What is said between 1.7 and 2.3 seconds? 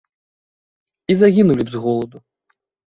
з голаду.